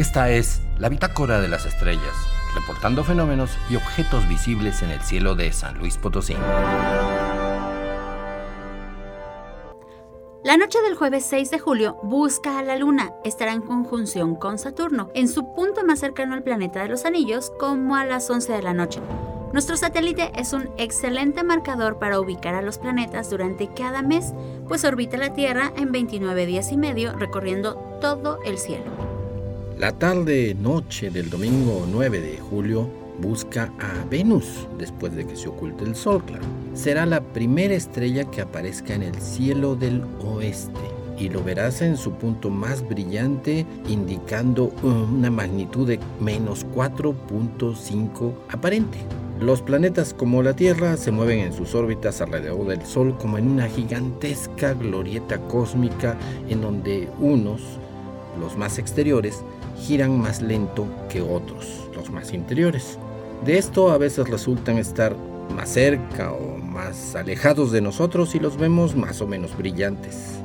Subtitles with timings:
[0.00, 2.14] Esta es la Bitácora de las Estrellas,
[2.54, 6.34] reportando fenómenos y objetos visibles en el cielo de San Luis Potosí.
[10.42, 13.12] La noche del jueves 6 de julio busca a la Luna.
[13.24, 17.52] Estará en conjunción con Saturno, en su punto más cercano al planeta de los anillos,
[17.60, 19.02] como a las 11 de la noche.
[19.52, 24.32] Nuestro satélite es un excelente marcador para ubicar a los planetas durante cada mes,
[24.66, 29.09] pues orbita la Tierra en 29 días y medio recorriendo todo el cielo.
[29.80, 32.86] La tarde-noche del domingo 9 de julio
[33.18, 36.44] busca a Venus después de que se oculte el Sol, claro.
[36.74, 40.78] Será la primera estrella que aparezca en el cielo del oeste
[41.16, 48.98] y lo verás en su punto más brillante indicando una magnitud de menos 4.5 aparente.
[49.40, 53.48] Los planetas como la Tierra se mueven en sus órbitas alrededor del Sol como en
[53.48, 56.18] una gigantesca glorieta cósmica
[56.50, 57.79] en donde unos,
[58.38, 59.42] los más exteriores,
[59.78, 62.98] giran más lento que otros, los más interiores.
[63.44, 65.16] De esto a veces resultan estar
[65.54, 70.40] más cerca o más alejados de nosotros y los vemos más o menos brillantes.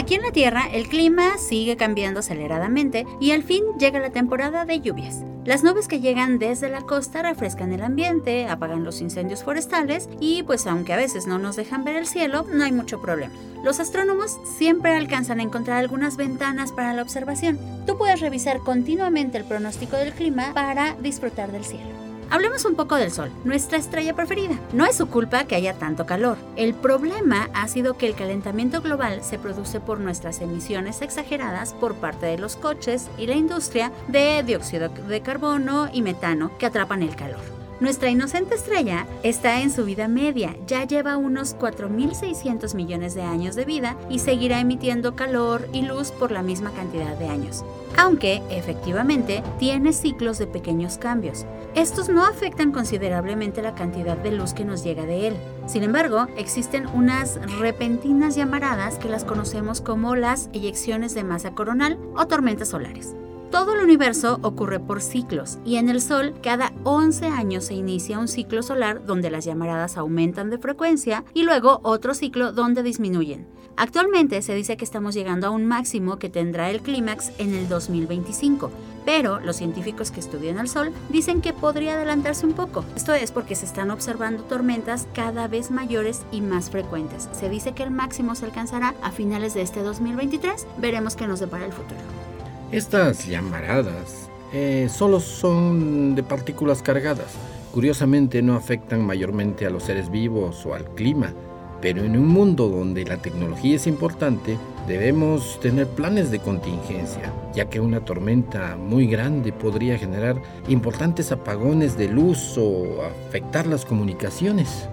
[0.00, 4.64] Aquí en la Tierra el clima sigue cambiando aceleradamente y al fin llega la temporada
[4.64, 5.22] de lluvias.
[5.44, 10.42] Las nubes que llegan desde la costa refrescan el ambiente, apagan los incendios forestales y
[10.44, 13.34] pues aunque a veces no nos dejan ver el cielo, no hay mucho problema.
[13.62, 17.58] Los astrónomos siempre alcanzan a encontrar algunas ventanas para la observación.
[17.86, 22.09] Tú puedes revisar continuamente el pronóstico del clima para disfrutar del cielo.
[22.30, 24.56] Hablemos un poco del Sol, nuestra estrella preferida.
[24.72, 26.38] No es su culpa que haya tanto calor.
[26.54, 31.96] El problema ha sido que el calentamiento global se produce por nuestras emisiones exageradas por
[31.96, 37.02] parte de los coches y la industria de dióxido de carbono y metano que atrapan
[37.02, 37.59] el calor.
[37.80, 43.54] Nuestra inocente estrella está en su vida media, ya lleva unos 4.600 millones de años
[43.54, 47.64] de vida y seguirá emitiendo calor y luz por la misma cantidad de años,
[47.96, 51.46] aunque efectivamente tiene ciclos de pequeños cambios.
[51.74, 55.36] Estos no afectan considerablemente la cantidad de luz que nos llega de él.
[55.66, 61.98] Sin embargo, existen unas repentinas llamaradas que las conocemos como las eyecciones de masa coronal
[62.14, 63.14] o tormentas solares.
[63.50, 68.20] Todo el universo ocurre por ciclos y en el Sol cada 11 años se inicia
[68.20, 73.48] un ciclo solar donde las llamaradas aumentan de frecuencia y luego otro ciclo donde disminuyen.
[73.76, 77.68] Actualmente se dice que estamos llegando a un máximo que tendrá el clímax en el
[77.68, 78.70] 2025,
[79.04, 82.84] pero los científicos que estudian el Sol dicen que podría adelantarse un poco.
[82.94, 87.28] Esto es porque se están observando tormentas cada vez mayores y más frecuentes.
[87.32, 90.68] Se dice que el máximo se alcanzará a finales de este 2023.
[90.78, 92.29] Veremos qué nos depara el futuro.
[92.72, 97.34] Estas llamaradas eh, solo son de partículas cargadas.
[97.72, 101.32] Curiosamente no afectan mayormente a los seres vivos o al clima,
[101.80, 107.68] pero en un mundo donde la tecnología es importante, debemos tener planes de contingencia, ya
[107.68, 114.88] que una tormenta muy grande podría generar importantes apagones de luz o afectar las comunicaciones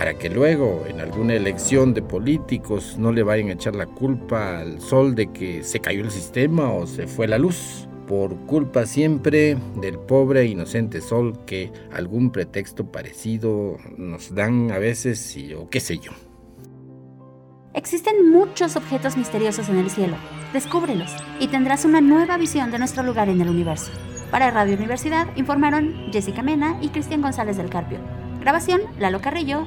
[0.00, 4.60] para que luego en alguna elección de políticos no le vayan a echar la culpa
[4.60, 7.86] al sol de que se cayó el sistema o se fue la luz.
[8.08, 14.78] Por culpa siempre del pobre e inocente sol que algún pretexto parecido nos dan a
[14.78, 16.12] veces y o qué sé yo.
[17.74, 20.16] Existen muchos objetos misteriosos en el cielo.
[20.54, 23.92] Descúbrelos y tendrás una nueva visión de nuestro lugar en el universo.
[24.30, 27.98] Para Radio Universidad informaron Jessica Mena y Cristian González del Carpio.
[28.40, 29.66] Grabación, Lalo Carrillo.